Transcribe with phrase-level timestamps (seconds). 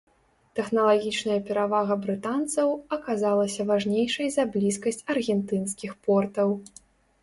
[0.59, 6.61] Тэхналагічная перавага брытанцаў аказалася важнейшай за блізкасць аргентынскіх портаў.